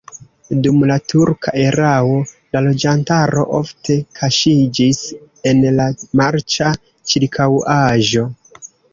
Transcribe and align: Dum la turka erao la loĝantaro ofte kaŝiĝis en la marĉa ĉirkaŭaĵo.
Dum 0.65 0.77
la 0.91 0.95
turka 1.11 1.51
erao 1.63 2.13
la 2.55 2.63
loĝantaro 2.67 3.43
ofte 3.57 3.97
kaŝiĝis 4.19 5.01
en 5.51 5.61
la 5.81 5.85
marĉa 6.21 6.71
ĉirkaŭaĵo. 7.13 8.25